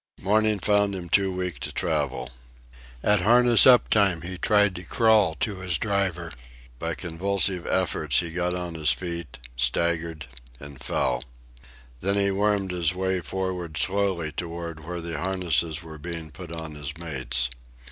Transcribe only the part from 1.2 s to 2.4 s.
weak to travel.